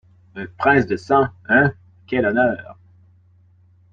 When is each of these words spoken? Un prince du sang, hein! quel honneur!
Un 0.33 0.47
prince 0.57 0.87
du 0.87 0.97
sang, 0.97 1.27
hein! 1.47 1.75
quel 2.07 2.25
honneur! 2.25 2.75